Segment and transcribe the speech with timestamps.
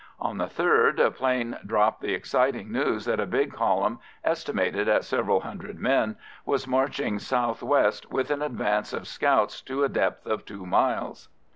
[0.19, 5.03] On the third a 'plane dropped the exciting news that a big column, estimated at
[5.03, 10.25] several hundred men, was marching south west with an advance of scouts to a depth
[10.25, 11.29] of two miles.